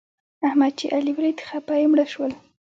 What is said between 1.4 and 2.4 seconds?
خپه يې مړه شول.